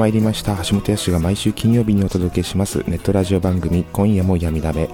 [0.00, 0.56] まいりました。
[0.64, 2.78] 橋本康が毎週金曜日にお届けします。
[2.88, 4.88] ネットラジオ番組今夜も闇鍋。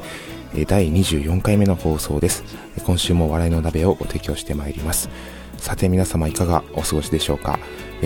[0.52, 2.42] え第24回目の放送です。
[2.84, 5.08] 今週も笑いの鍋をご提供してまいります。
[5.58, 7.60] さて皆様いかがお過ごしでしょうか、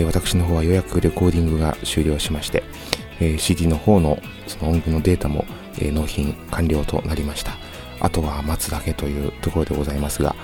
[0.05, 2.63] 私の方はようやくレコーディングが終了しまして、
[3.39, 5.45] CD の方のその音源のデータも、
[5.79, 7.53] 納品完了となりました。
[7.99, 10.35] あとは待つだけというところでございますが、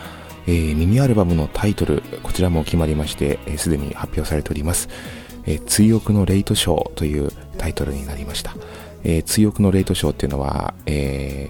[0.48, 4.90] えーミニアルバムのタイトルこちらも決まりましてえーで、に発表されております。
[5.48, 8.56] え追憶のレイトショーというタイトルになりました。
[9.04, 11.50] え追憶のレイトショーっていうのは、え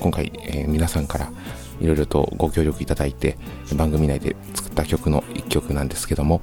[0.00, 1.32] 今回、え皆さんから
[1.80, 3.36] いろいろとご協力いただいて
[3.76, 6.42] 番組内で作った曲の一曲なんですけども、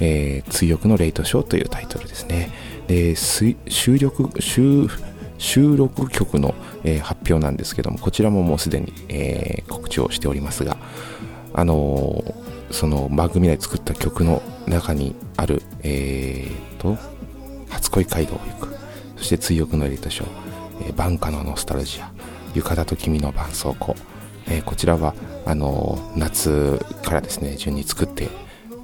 [0.00, 2.50] えー追憶のレイトショーというタイトルですね。
[2.86, 4.88] で、収録、収
[5.36, 6.54] 収録曲の、
[6.84, 10.76] えー発表なんですけども、こちらももうすでに、えー告知をしておりますが、
[11.52, 12.43] あのー
[12.74, 16.98] その番組内で作った曲の中にある、えーと、
[17.70, 18.74] 初恋街道を行く、
[19.16, 20.28] そして追憶のエリートショー、
[20.88, 22.10] えーバンカのノスタルジア、
[22.52, 23.94] 浴衣と君の絆創膏、
[24.48, 25.14] えーこちらは、
[25.46, 28.28] あのー夏からですね、順に作って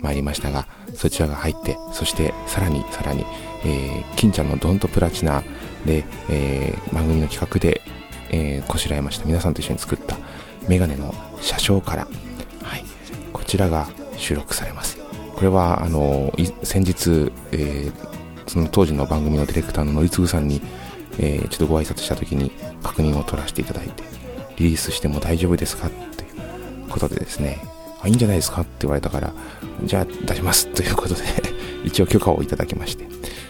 [0.01, 3.27] まいりましたが、そちらが入って、そしてさらにさらに、
[3.65, 5.43] えー金ちゃんのドンとプラチナ
[5.85, 7.83] で、えー番組の企画で、
[8.31, 9.27] えーこしらえました。
[9.27, 10.17] 皆さんと一緒に作った
[10.69, 12.07] メガネの車掌から、
[13.51, 14.97] ちらが収録されます。
[15.35, 18.11] これは、あの、先日、えー
[18.47, 20.61] その当時の番組のディレクターののりつぐさんに、
[21.19, 22.51] えーちょっとご挨拶した時に
[22.83, 24.03] 確認を取らせていただいて、
[24.57, 25.95] リリースしても大丈夫ですかと
[26.25, 26.27] い
[26.87, 27.59] うことでですね、
[28.03, 29.33] あ、いいんじゃないですかって言われたから、
[29.85, 31.23] じゃあ出しますということで、
[31.85, 33.07] 一応許可をいただきまして、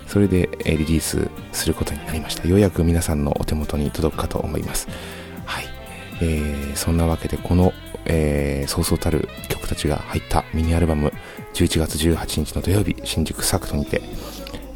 [0.07, 2.49] それで、えリリースすることになりました。
[2.49, 4.89] ようやく皆さんのお手元に届くかと思います。
[5.45, 5.65] はい。
[6.21, 7.73] えーそんなわけで、この、
[8.13, 11.13] えそうそうたる曲たちが入ったミニアルバム、
[11.55, 14.03] 11月18日の土曜日、新宿サクトにて、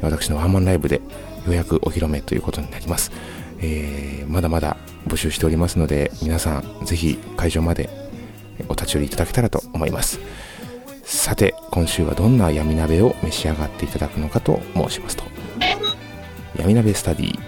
[0.01, 1.01] 私のワンマンライブでよ
[1.47, 3.11] うやくお披露目ということになります。
[3.59, 4.75] えーまだまだ
[5.07, 7.89] 募集しておりますので、皆さんぜひ会場まで
[8.67, 10.19] お立ち寄りいただけたらと思います。
[11.03, 15.23] さて、今週はどんな闇鍋を召し上がっていただくのかと申しますと、
[16.57, 17.39] 闇鍋スタディ、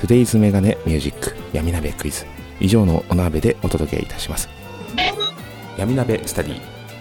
[0.00, 2.26] Today's メガネミュージック闇鍋クイズ、
[2.60, 4.48] 以上のお鍋でお届けいたします。
[5.76, 6.60] 闇鍋スタディ、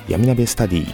[0.10, 0.94] 闇鍋スタディ、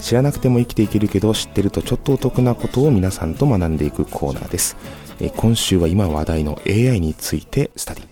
[0.00, 4.76] 知らなくても生きていけるけど知ってるとちょっとお得なことを皆さんと学んでいくコーナーです。
[5.36, 8.02] 今週は今話題の AI についてスタデ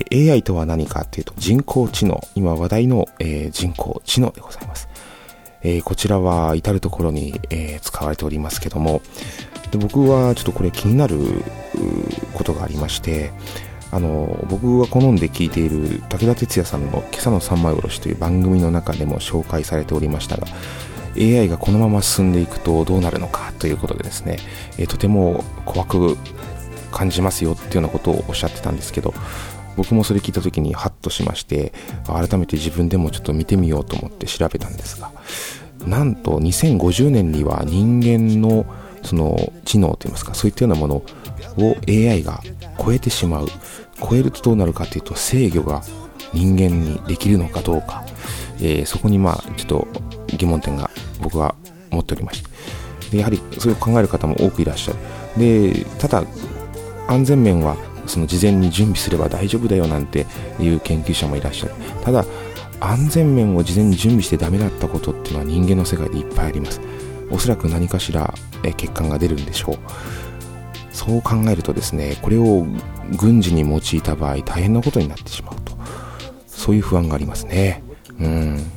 [0.00, 0.32] ィ。
[0.32, 4.88] AI とは何かというと人工知能、今話題の、え人工知能でございます。
[5.62, 9.02] えこちらは至るところに、え使われておりますけども、
[9.70, 11.18] で僕はちょっとこれ気になる
[12.32, 13.32] ことがありまして、
[13.92, 20.46] あの僕が好んで聞いている武田鉄矢さんの「今朝の三枚おろし」という番組の中でも紹介されておりましたが
[21.14, 24.38] AI がこのまま進んでいくとどうなるのかということでですね、
[24.78, 26.16] えとても怖く
[26.90, 29.12] 感じますよっていうようなことをおっしゃってたんですけど
[29.76, 31.74] 僕もそれ聞いた時にハッとしまして
[32.06, 35.10] 改めて自分でもちょっと見てみようと思って調べたんですが
[35.86, 38.64] なんと2050年には人間の
[39.02, 41.02] その知能といいますかそういったようなもの
[41.58, 42.42] を AI が
[42.84, 43.48] 超えてしまう
[44.00, 45.82] 超えるとどうなるかというと制御が
[46.32, 48.04] 人間にできるのかどうか、
[48.58, 49.88] えーそこにまあちょっと
[50.28, 50.90] 疑問点が
[51.20, 51.54] 僕は
[51.90, 52.52] 持っておりまして。
[53.16, 54.98] やはりそれを考える方も多くいらっしゃる。
[55.36, 56.24] でただ
[57.08, 57.76] 安全面は
[58.06, 60.26] その事前に準備すれば大丈夫だよなんて
[60.58, 61.74] いう研究者もいらっしゃる。
[62.02, 62.24] ただ
[62.80, 66.80] 安全面を事前に準備してダメだったことっていうのは人間の世界でいっぱいあります。
[67.30, 69.78] おそらく何かしら欠陥が出るんでしょう。
[71.04, 72.64] そう考えるとですねこれを
[73.18, 75.76] 軍事に用いた場合大変なことになってしまうと
[76.46, 77.82] そういう不安がありますね。
[78.20, 78.70] うん。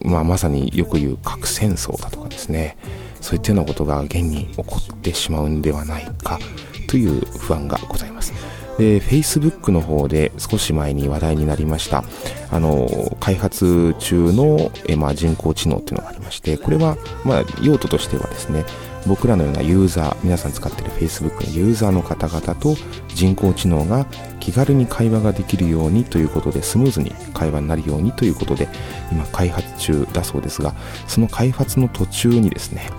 [0.00, 2.78] まあ、まさによく言う核戦争だとかですね。
[3.20, 6.38] そういったようなことが現に起こってしまうんではないか
[6.88, 8.32] という不安がございます。
[8.78, 12.02] で、Facebook の方で少し前に話題になりました、
[12.50, 12.88] あの、
[13.20, 18.64] 開発中の、えまあ、人工知能っていうのがありまして、これは、まあ、用途としてはですね、
[19.08, 22.76] 僕らのようなユーザー、皆さん使っている Facebook のユーザーの方々と
[23.08, 24.06] 人工知能が
[24.38, 28.68] 気軽に会話ができるようにということで、スムーズに会話になるようにということで、
[29.10, 30.74] 今開発中だそうですが、
[31.06, 32.90] その開発の途中にですね、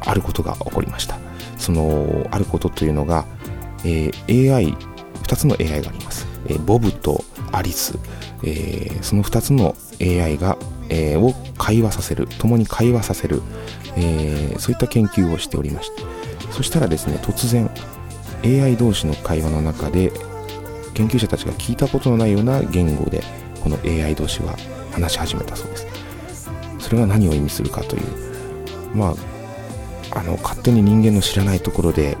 [0.00, 1.18] あることが起こりました。
[1.58, 3.26] その、あることというのが、
[3.84, 4.74] えー、AI
[5.24, 6.26] 2つの AI があります。
[6.46, 7.98] えー、ボブとアリス、
[8.42, 10.56] えー、その2つの AI が、
[10.88, 13.42] えー、を会話させる、共に会話させる、
[13.96, 16.02] えそういった研究をしておりまして、
[16.50, 17.70] そしたらですね、突然、
[18.44, 20.12] AI 同士の会話の中で、
[20.94, 23.22] 研究者たちが聞いたことのないような言語で、
[23.62, 24.56] この AI 同士は
[24.92, 25.86] 話し始めたそうです。
[26.78, 28.02] それが何を意味するかという、
[28.94, 29.14] ま
[30.12, 32.16] あ、あの、勝手に人間の知らないところで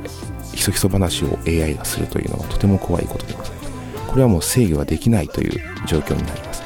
[0.54, 3.64] ひそひそ話を AI がするというのはとても怖いことでございます。
[4.08, 6.62] これはもう制御はできないという状況になります。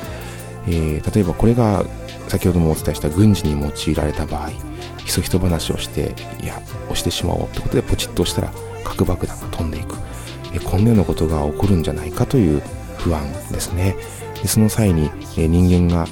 [0.67, 1.85] えー、例えばこれが
[2.29, 4.51] 先ほどもお伝えした軍事に用いられた場合、
[5.09, 8.53] ひそひそ話をして、いや、押してしまおうってことでポチッと押したら
[8.85, 9.97] 核爆弾が飛んでいく。
[10.53, 12.63] えこんなようなことが起こるんじゃないかという
[12.99, 13.97] 不安ですね。
[14.43, 16.07] でその際に、え人間が、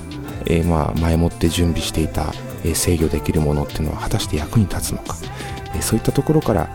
[0.46, 2.32] えまあ、前もって準備していた、
[2.64, 5.14] え制御できるものっていうのは果たして役に立つのか、
[5.74, 6.74] えそういったところから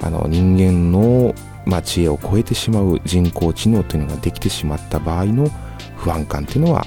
[0.00, 1.34] あの人間の、
[1.66, 5.50] まあ、知恵を超えてしまう人工知能というのができてしまった場合の
[5.96, 6.86] 不安感というのは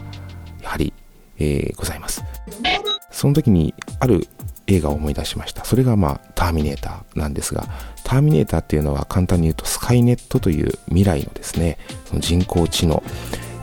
[0.63, 0.91] やはり、
[1.37, 2.23] えー、ございます
[3.11, 4.27] その時にある
[4.67, 5.63] 映画を思い出しました。
[5.65, 7.65] それがまあターミネーターなんですが
[8.03, 13.03] ターミネーターっていうのは簡単に言うとスカイネットという未来のですねその人工知能、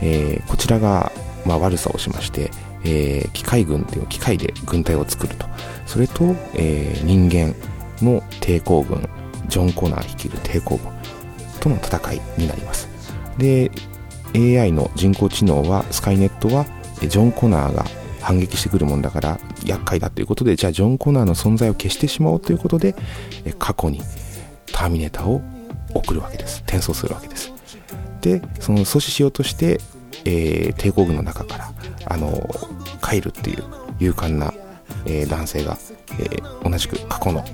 [0.00, 1.12] えー、こちらが
[1.44, 2.50] まあ悪さをしまして
[2.84, 5.46] えー、機械軍っていう機械で軍隊を作ると。
[5.86, 7.54] それと、えー、人間
[8.00, 9.08] の抵抗軍
[9.48, 10.92] ジョン・コナー率いる抵抗軍
[11.60, 12.88] との戦いになります。
[13.38, 13.70] で
[14.34, 16.66] AI の人工知能はスカイネットは
[17.00, 17.84] ジョン・コナーが
[18.22, 22.94] 反撃してくるもんだから厄介だということでじゃあジョン・コナーの存在を消してしまおうということで
[23.58, 24.00] 過去に
[24.72, 25.42] ターミネーターを
[25.94, 26.62] 送るわけです。
[26.66, 27.52] 転送するわけです。
[28.20, 29.80] でその阻止しようとして、
[30.24, 31.72] えー、抵抗軍の中から
[32.06, 32.48] あの
[33.00, 33.64] カイルっていう
[33.98, 34.54] 勇敢な、
[35.04, 35.76] えー、男性が、
[36.18, 37.44] えー、同じく過去の、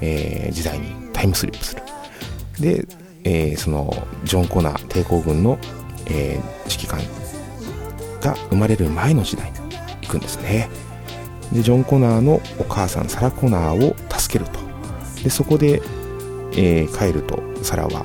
[0.00, 1.82] え時代にタイムスリップする。
[2.60, 2.86] で、
[3.24, 3.94] え、その
[4.24, 5.58] ジョン・コナー抵抗軍の、
[6.06, 7.00] え、指揮官
[8.20, 9.52] が生まれる前の時代。
[9.52, 9.67] に
[10.08, 10.68] 行くんですね。
[11.52, 14.58] で、ジョン・コナーのお母さんサラ・コナーを助けると。
[15.22, 15.82] で、そこで、
[16.52, 18.04] えー、カエルとサラは、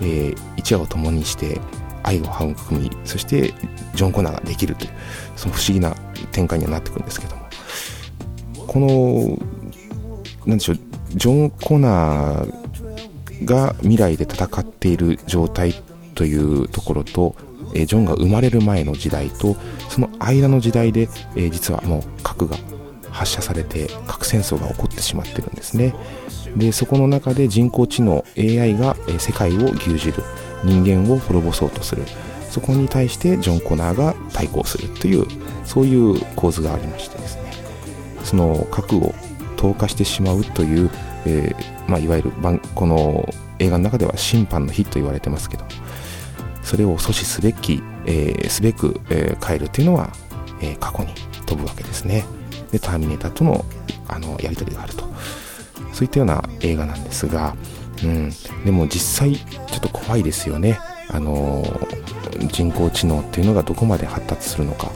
[0.00, 1.60] えー、一夜を共にして
[2.02, 3.54] 愛を育み、そして
[3.94, 4.90] ジョン・コナーができるという、
[5.36, 5.94] その不思議な
[6.32, 7.42] 展開にはなってくるんですけども、
[8.66, 9.38] この、
[10.46, 10.78] なんでしょう、
[11.10, 15.74] ジョン・コナーが未来で戦っている状態
[16.14, 17.34] というところと、
[17.74, 19.56] えジョンが生まれる前の時代と
[19.92, 22.56] その間の時代で、え実はもう核が
[23.10, 25.94] 発射されて核戦争が起こってしまってるんですね。
[26.56, 30.14] でそこの中で人工知能 AI が、世界を牛耳る
[30.64, 32.04] 人間を滅ぼそうとする。
[32.48, 35.26] そこに対してジョン・コナーが対抗するという
[35.64, 37.52] そういう構図がありましてですね。
[38.24, 39.14] その核を
[39.58, 40.90] 投下してしまうという、
[41.26, 42.32] えー、まあ、いわゆる
[42.74, 45.64] この映画の中では審判の日と言われてますけど
[46.62, 50.12] それを阻止すべき、えー、すべく、えー、変えるというのは、
[50.60, 51.12] え過去に
[51.46, 52.24] 飛ぶわけですね。
[52.70, 53.64] でターミネーターとの
[54.08, 55.04] あのやり取りがあると。
[55.92, 57.54] そういったような映画なんですが、
[58.02, 58.30] うん、
[58.64, 60.78] でも実際ちょっと怖いですよね。
[61.08, 61.64] あの
[62.48, 64.90] 人工知能っていうのがどこまで発達するのか。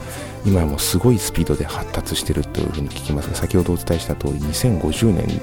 [0.47, 5.41] 今もすごいスピードで発達してるというふうに聞きますが先ほどお伝えした通り2050年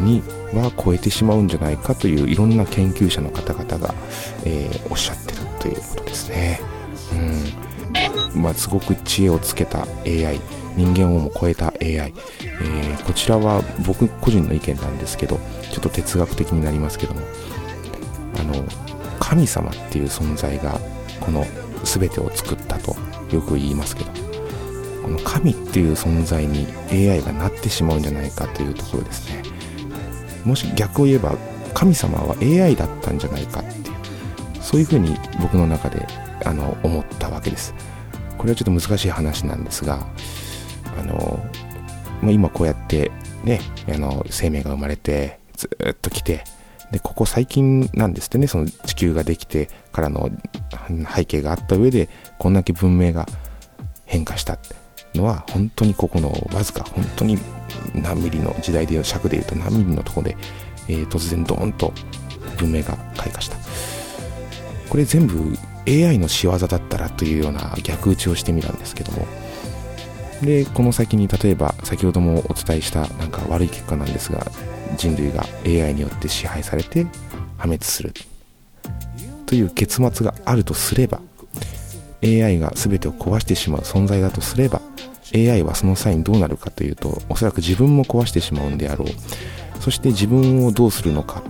[0.00, 3.94] には超えてしまうんじゃないかといういろんな研究者の方々が、
[4.44, 6.60] えー、おっしゃってるということですね。
[7.12, 8.42] うん。
[8.42, 10.40] まあ、すごく知恵をつけた AI
[10.76, 15.38] 人間をも超えた AI、えー、こちらは僕個人の意見なんですけど
[15.70, 17.20] ちょっと哲学的になりますけども。
[18.36, 18.64] あの
[19.20, 20.80] 神様っていう存在が
[21.20, 21.46] この
[21.84, 22.96] 全てを作ったと
[23.30, 24.10] よく言いますけど。
[25.04, 29.42] この神っていう存在に AI がなってしまうんじゃないかというところですね。
[30.46, 31.36] もし逆を言えば
[31.74, 33.94] 神様は AI だったんじゃないかっていう。
[34.62, 36.06] そういうふうに僕の中で
[36.44, 37.74] あの思ったわけです。
[38.36, 40.06] これはちょっと難しい話なんですが
[40.98, 41.42] あの、
[42.20, 43.10] まあ、今こうやって
[43.42, 46.44] ねあの生命が生まれてずっと来て
[46.90, 50.30] でここ最近なんですってねその地球ができてからの
[51.14, 52.08] 背景があった上で
[52.38, 53.26] こんだけ文明が
[54.04, 54.58] 変化した。
[55.14, 57.38] のは本当にここのわずか本当に
[57.94, 60.36] 何ミリの時代で尺でいうと何ミリのとこで、
[60.88, 61.92] えー、突然ドーンと
[62.58, 63.56] 文明が開花した。
[64.88, 69.26] これ全部 AI の仕業だったらというような逆打ちをしてみたんですけども。
[70.42, 74.44] でこの先に例えば先ほどもお伝えしたなんか悪い結果なんですが
[74.96, 77.06] 人類が AI によって支配されて
[77.56, 78.12] 破滅する。
[79.46, 81.20] という結末があるとすれば
[82.22, 84.80] AI が全てを壊してしまう存在だとすれば
[85.34, 89.08] AI はその際にどうなるかというとおそらく自分も壊してしまうんであろう。
[89.80, 91.42] そして自分をどうするのか。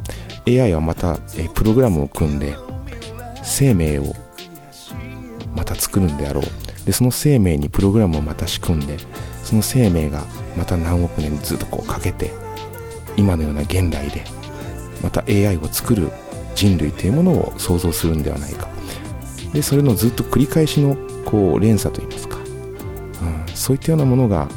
[0.46, 2.54] AI はまたえプログラムを組んで
[3.42, 4.14] 生命を
[5.54, 6.44] また作るんであろう。
[6.86, 8.98] でその生命にプログラムをまた仕組んで
[9.42, 10.24] その生命が
[10.56, 12.32] また何億年ずっとこうかけて
[13.16, 14.24] 今のような現代で
[15.02, 16.10] また AI を作る
[16.54, 18.68] 人類というものを想像するんではないか。
[19.52, 24.48] でそれのずっと繰り返しのこう連鎖といいますか、うん、そういったようなものが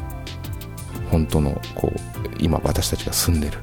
[1.11, 1.99] 本当のこう
[2.39, 3.59] 今私たちが住んでる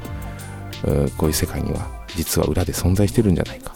[1.17, 3.75] こういう世界には実は裏で存在してるんじゃないか。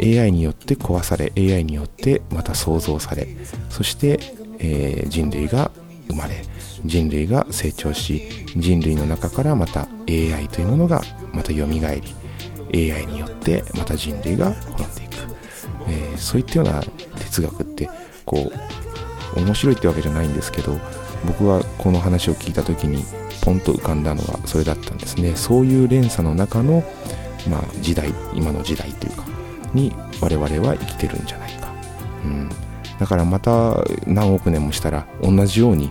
[0.00, 3.28] AI によって壊され AI によってまた創造され
[3.70, 4.18] そして、
[4.58, 5.70] えー、人類が
[6.08, 6.42] 生まれ
[6.84, 8.22] 人類が成長し
[8.56, 15.14] 人類の中からまた AI というものがまた蘇り AI によってまた人類が滅んでいく、
[15.88, 16.82] えー、そういったような
[17.18, 17.88] 哲学って
[18.24, 18.50] こ
[19.34, 20.76] う面白いってわけじゃないんですけど
[21.26, 23.04] 僕はこの話を聞いた時に
[23.44, 25.36] ポンと浮かんだのはそれだったんですね。
[25.36, 26.82] そういう連鎖の中の、
[27.48, 29.33] まあ、時代今の時代というか
[29.74, 31.72] に我々は生きてるんじゃないか、
[32.24, 32.48] うん、
[32.98, 35.90] だからまた何億年もしたら同じように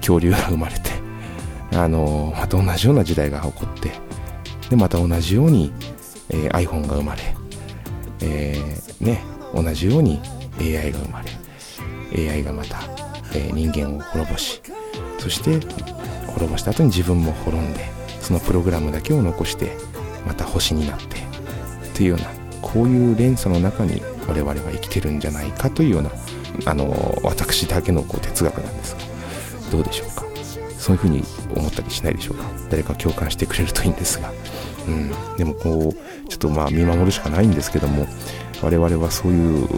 [0.00, 0.90] 恐竜が生まれて
[1.76, 3.92] あのまた同じような時代が起こって
[4.70, 5.72] でまた同じように、
[6.30, 7.22] えー、iPhone が生まれ、
[8.20, 9.22] えー、ね、
[9.54, 10.20] 同じように
[10.60, 12.78] AI が生まれ AI がまた、
[13.34, 14.62] えー、人間を滅ぼし
[15.18, 15.60] そして
[16.26, 17.84] 滅ぼした後に自分も滅んで
[18.20, 19.76] そのプログラムだけを残して
[20.26, 21.16] また星になって
[21.94, 26.10] というようなこういう連鎖の中に我々は生きてるんじゃないかというような
[26.66, 29.00] あの私だけのこう哲学なんですが
[29.70, 30.26] どうでしょうか？
[30.78, 31.22] そういうふうに
[31.54, 32.44] 思ったりしないでしょうか？
[32.68, 34.32] 誰か共感してくれるといいんですが、
[34.88, 38.06] うん、でもこうちょっとまあ見守るしかないんですけども
[38.62, 39.68] 我々はそういう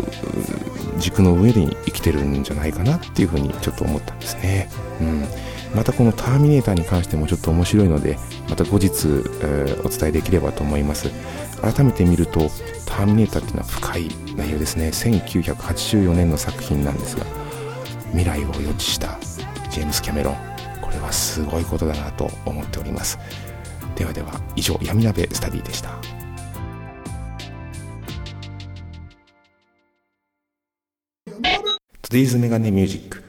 [0.99, 4.68] 軸の上に生きてるんじゃないかなっていうふうにちょっと思ったんですね。
[5.00, 5.25] うん。
[5.75, 8.16] またこのターミネーターに関してもちょっと面白いので、
[8.49, 11.11] また後日、えー、お伝えできればと思います。
[11.60, 12.50] 改めて見ると、
[12.86, 14.88] ターミネーターっていうのは深い内容ですね。
[14.88, 17.24] 1984年の作品なんですが、
[18.10, 19.18] 未来を予知した
[19.70, 20.36] ジェームス・キャメロン。
[20.80, 23.18] これはすごいことだなと思っております。
[23.96, 25.90] ではでは、以上、闇鍋スタディでした。
[32.02, 33.22] Today's メガネミュージック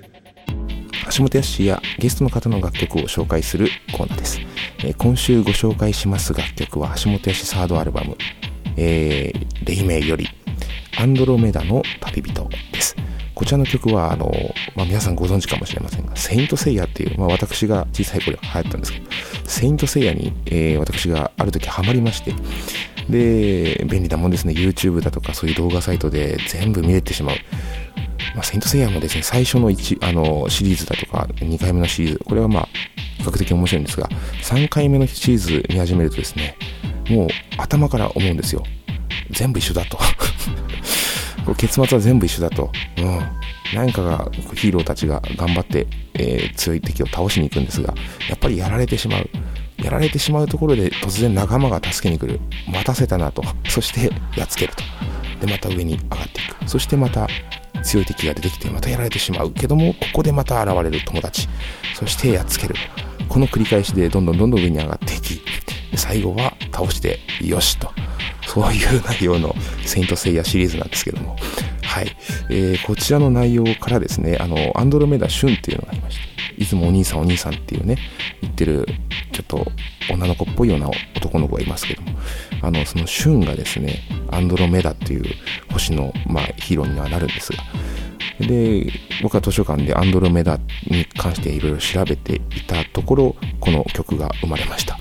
[1.11, 4.39] 橋本康やゲストの方の楽曲を紹介するコーナーです。
[4.97, 8.15] 今週ご紹介します楽曲は橋本康サードアルバム、
[8.77, 10.27] えー、レイメイより
[10.97, 12.95] アンドロメダの旅人です。
[13.35, 14.29] こちらの曲は、あの、
[14.75, 19.05] まあ、皆さんご存知かもしれませんが、セイントセイヤっていう、まあ、私が小さい頃流行ったんですけど、
[19.45, 22.33] セイントセイヤに、えー、私がある時ハマりまして、
[23.09, 27.35] で、便利なもんですね、YouTube だとかそういう動画サイトで全部見れてしまう。
[28.35, 32.67] まあ、セイントセイヤもですね、最初の1、あの、シリーズだとか、2回目のシリーズ、これはまあ、
[33.19, 34.09] 比較的面白いんですが、
[34.43, 36.57] 3回目のシーズン見始めるとですね、
[37.09, 38.63] もう頭から思うんですよ。
[39.31, 39.99] 全部一緒だと。
[41.57, 42.71] 結末は全部一緒だと。
[42.97, 43.21] うん。
[43.73, 47.93] 何かが、ヒーローたちが頑張って、えー、強い敵を倒しに行くんですが、
[48.29, 49.29] やっぱりやられてしまう。
[49.77, 52.39] やられてしまうところで突然仲間が助けに来る。
[52.67, 53.43] 待たせたなと。
[53.67, 55.45] そしてやっつけると。
[55.45, 56.69] で、また上に上がっていく。
[56.69, 57.27] そしてまた
[57.83, 61.47] 強い敵が出てきてまたやられてしまうけどもここでまた現れる友達
[61.95, 62.75] そしてやっつける。
[63.27, 65.41] この繰り返しでどんどんどんどん上に上がっていき
[65.95, 67.91] 最後は倒してよしと。
[68.47, 69.53] そういう内容の
[69.85, 71.35] セイントセイヤシリーズなんですけども。
[71.83, 72.15] はい、
[72.49, 77.97] えー、こちらの内容からですねあのアンドロメダ・シュンっていうのがありましていつもお兄さんお兄さんっていうね
[78.41, 78.85] 言ってる
[79.31, 79.65] ちょっと
[80.11, 82.09] 女の子っぽいような男の子がいますけども。
[82.61, 83.99] あのそのシュンがですね
[84.31, 85.23] アンドロメダっていう
[85.71, 87.63] 星の、まあ、ヒーローにはなるんですが。
[88.39, 94.97] で僕は図書館でアンドロメダに関していろいろ調べていたところこの曲が生まれました、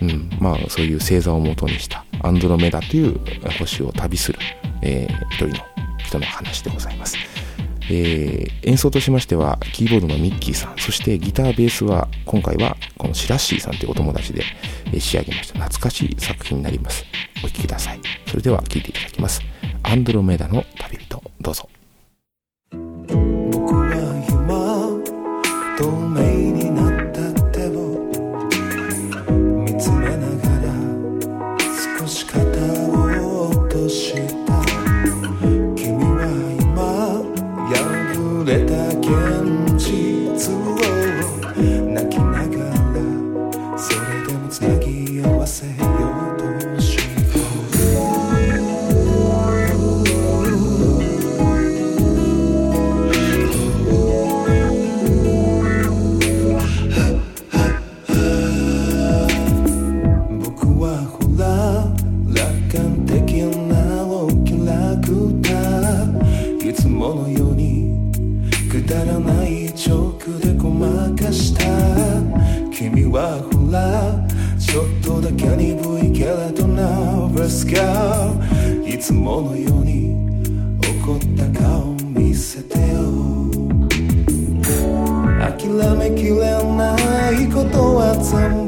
[0.00, 3.18] うん、まあそういう星座を元にしたアンドロメダという
[3.58, 4.38] 星を旅する、
[4.82, 5.54] えー、一人の
[5.98, 7.16] 人の話でございます。
[7.90, 14.42] えー、演奏としましてはキーボードのミッキーさんそしてギターベースは今回はこのシラッシーさんというお友達で
[15.00, 17.04] 仕上げました懐かしい作品になります。
[17.44, 18.00] お聴きください。
[18.26, 19.40] それでは聴いていただきます。
[19.82, 21.68] アンドロメダの旅人どうぞ。
[82.64, 82.84] てよ。
[85.40, 86.94] 諦めきれな
[87.32, 88.67] いことは全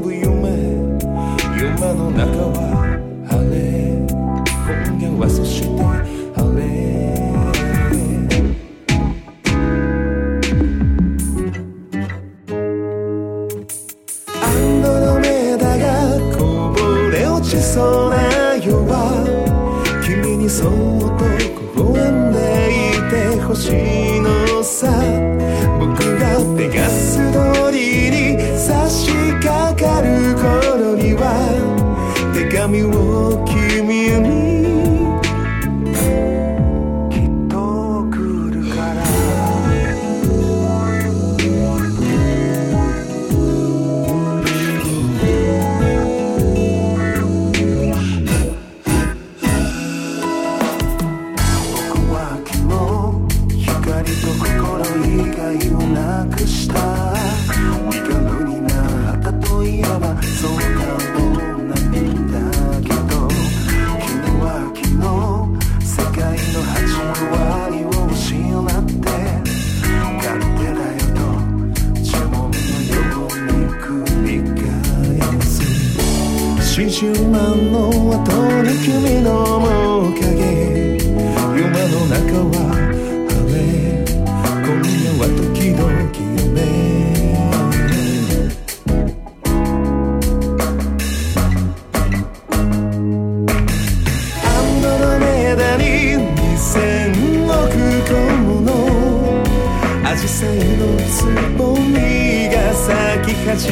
[103.53, 103.69] 始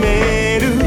[0.00, 0.78] める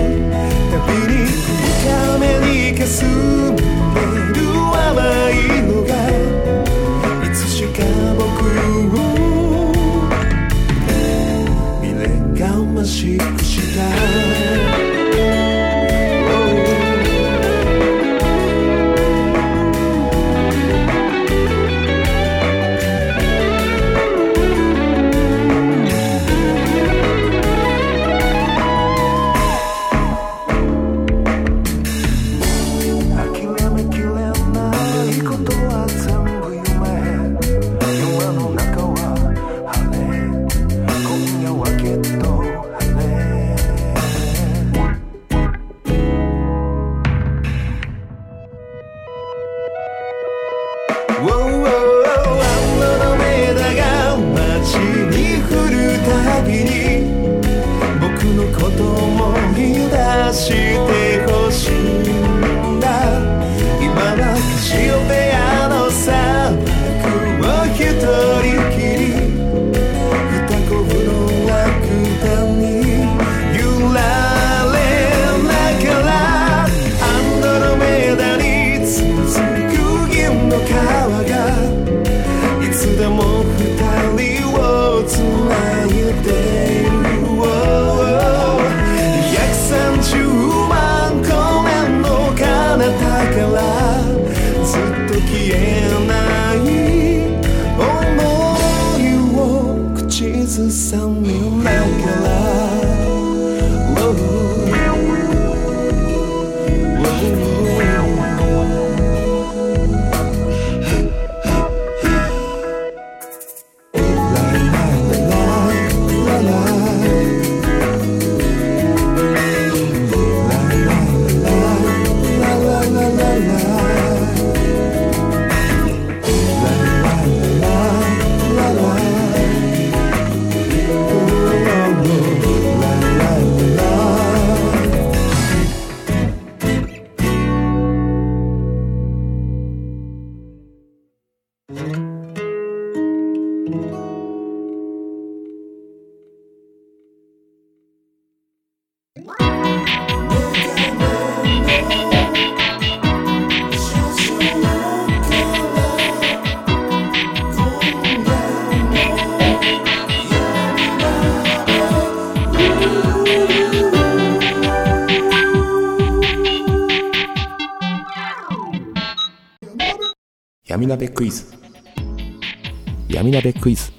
[173.32, 173.91] 鍋クイズ。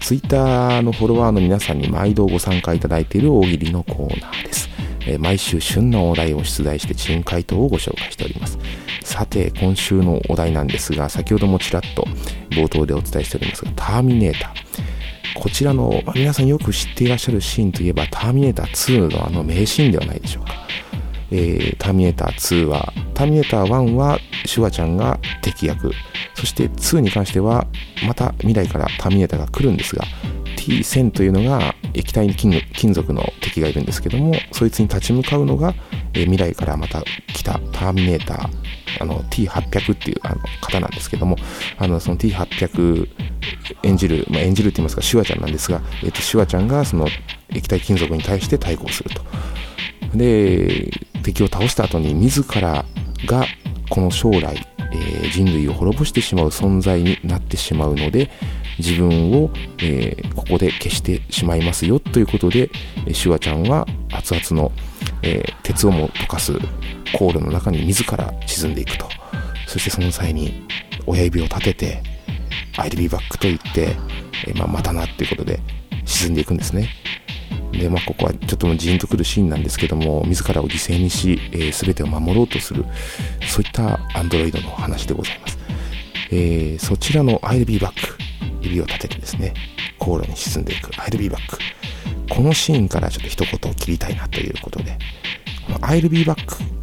[0.00, 4.68] ツイッターのフォロワーの皆さんに毎度ご参加いただいている大喜利のコーナーです、
[5.00, 8.58] えー毎週旬のお題を出題して珍回答をご紹介しております。
[9.02, 12.06] さて今週のお題なんですが先ほどもちらっと
[12.50, 15.40] 冒頭でお伝えしておりますがターミネーター。
[15.40, 20.66] こちらの、まあ皆さんよく知っていらっしゃるシーンといえばターミネーター2のあの名シーンではないでしょうか。
[21.30, 25.92] えーターミネーター2は、ターミネーター1はシュワちゃんが敵役、
[26.34, 27.66] そして2に関しては、
[28.06, 30.04] また未来からターミネーターが来るんですが、
[30.56, 35.74] T1000 というのが液体金金属の敵がいるんですけども、そいつに立ち向かうのが、
[36.14, 38.48] えー未来からまた来たターミネーター、
[39.00, 41.36] あの T800 っていうあの方なんですけども、
[41.78, 43.08] あのその T800
[43.82, 47.08] 演じる、まあ、演じるって言いますか、シュワちゃんなんですが、えっとシュワちゃんがその
[47.50, 49.22] 液体金属に対して対抗すると。
[50.14, 50.90] で
[51.26, 52.84] 敵を倒した後に自ら
[53.26, 53.46] が
[53.90, 58.30] この将来、えー人類を滅ぼしてしまう存在になってしまうので
[58.78, 62.70] 自分を、えーここで消してしまいますよということで
[63.12, 64.70] シュワちゃんは熱々の、
[65.22, 66.52] えー鉄をも溶かす
[67.18, 69.08] 航路の中に自ら沈んでいくと。
[69.66, 70.62] そしてその際に
[71.06, 72.02] 親指を立てて
[72.78, 73.96] 「I'll be back」と言って、
[74.46, 75.58] えーまあ、またなっていうことで
[76.04, 76.88] 沈んでいくんですね。
[77.76, 82.84] で、まあ、ここはちょっともうジーンとくるシーンなんですけども、自らを犠牲にし、えー全てを守ろうとする、
[83.46, 85.58] そういったアンドロイドの話でございます。
[86.30, 87.92] えーそちらの I'll be back、
[88.60, 89.54] 指を立ててですね、
[89.98, 91.38] 航路に沈んでいく I'll be back。
[92.28, 94.98] このシーンからちょっと一言を切りたいなということで、
[95.66, 96.36] この I'll be back、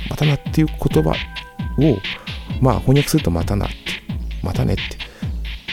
[0.09, 1.13] またなっていう言葉を、
[2.61, 3.75] まあ翻訳するとまたなって、
[4.41, 4.83] またねって、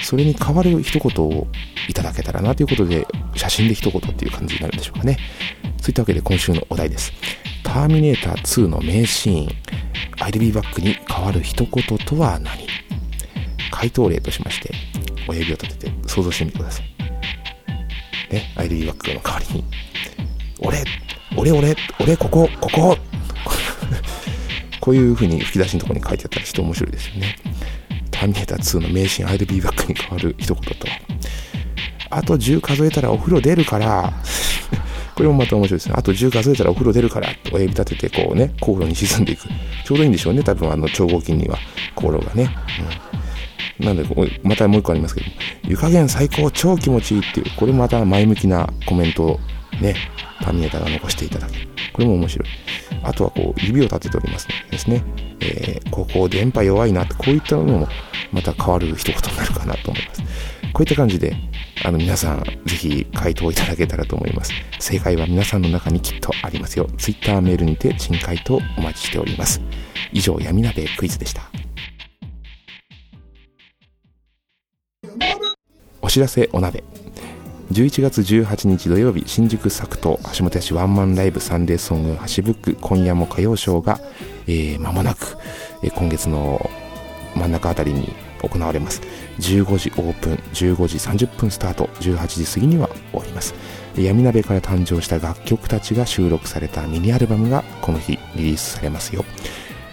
[0.03, 1.47] それに代わる一言を
[1.89, 5.19] いただけたらなということで、写真で一言っていう感じになるんでしょうかね。
[5.79, 7.13] そういったわけで今週のお題です。
[7.63, 9.49] ターミネーター2の名シーン、
[10.17, 12.67] I'll be back に代わる一言とは何？
[13.71, 14.73] 回答例としまして、
[15.29, 16.87] 親指を立てて想像してみてください。
[18.33, 19.65] ね、I'll be back の代わりに、
[20.61, 20.85] 俺、
[21.37, 22.99] 俺、俺、俺、ここ、ここ
[24.81, 27.37] こういう風に吹き出しのところに書いてあったらちょっと面白いですよね。
[28.21, 30.87] ターミネーター2の名シーン I'll be back に変わる一言と。
[32.11, 34.13] あと10数えたらお風呂出るから、
[35.17, 35.95] これもまた面白いですね。
[35.97, 39.49] あと10数えたらお風呂出るから、と親指立ててこうね、航路に沈んでいく。
[39.87, 41.59] ちょうどいいんでしょうね、多分あの超合金には、
[41.95, 42.55] 航路がね。
[43.79, 44.05] うん、なんで、
[44.43, 45.27] またもう一個ありますけど、
[45.67, 49.41] 湯加減最高、超気持ちいいっていう、これまた前向きなコメントを
[49.81, 49.95] ね、
[50.43, 51.70] ターミネーターが残していただける。
[52.01, 52.49] これも面白い。
[53.03, 55.05] あとはこう、指を立てておりますのですね、
[55.41, 57.89] えーここ電波弱いなって、こういったのも
[58.33, 60.23] また変わる一言になるかなと思います。
[60.73, 61.37] こういった感じで、
[61.85, 64.53] あの皆さん、ぜひ回答いただけたらと思います。
[64.79, 66.89] 正解は皆さんの中にきっとありますよ。
[66.97, 69.61] Twitter メールにて珍回答お待ちしております。
[70.13, 71.43] 以上、闇鍋クイズでした。
[76.01, 76.83] お知らせお鍋。
[77.71, 84.01] 11月18日土曜日、新宿作東橋本屋市ワンマンライブサンデーソング橋ブック今夜も歌謡ショーが、
[84.49, 85.37] えー間もなく、
[85.85, 86.69] えー今月の
[87.37, 89.01] 真ん中あたりに行われます。
[89.39, 93.55] 15時オープン、15時30分スタート、18時過ぎには終わります。
[93.97, 99.25] 闇鍋から誕生した楽曲たちが収録されたミニアルバムがこの日リリースされますよ。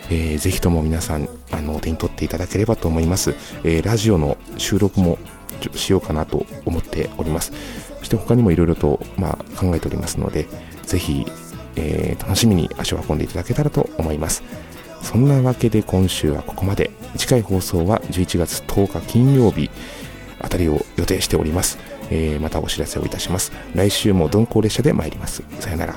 [0.10, 5.20] えーぜひとも皆さんあのお手に取っていただければと思います、えーラジオの収録も
[5.60, 7.52] ちょっとしようかなと思っております。
[8.00, 10.48] そして他にもいろいろと、まあ、考えておりますので
[10.84, 11.26] ぜひ、
[11.76, 14.44] えー楽しみに足を運んでいただけたらと思います。
[15.02, 16.92] そんなわけで今週はここまで。
[17.16, 19.72] 次回放送は11月10日金曜日
[20.40, 21.80] あたりを予定しております、
[22.12, 23.52] えーまたお知らせをいたします。
[23.74, 25.44] 来週も鈍行列車で参ります。
[25.60, 25.96] さよなら。